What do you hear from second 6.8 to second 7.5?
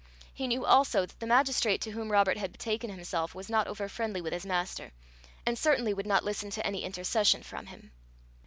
intercession